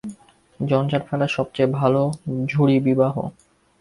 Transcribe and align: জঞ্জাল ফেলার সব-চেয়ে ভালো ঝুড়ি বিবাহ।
জঞ্জাল 0.59 1.01
ফেলার 1.07 1.31
সব-চেয়ে 1.35 1.69
ভালো 1.71 2.01
ঝুড়ি 2.45 2.75
বিবাহ। 2.79 3.15